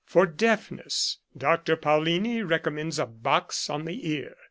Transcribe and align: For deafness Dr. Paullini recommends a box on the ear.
For 0.03 0.25
deafness 0.25 1.19
Dr. 1.37 1.75
Paullini 1.77 2.41
recommends 2.41 2.97
a 2.97 3.05
box 3.05 3.69
on 3.69 3.85
the 3.85 4.09
ear. 4.09 4.35